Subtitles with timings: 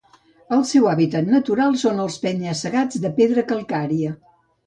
[0.55, 4.17] El seu hàbitat natural són els penya-segats de pedra calcària.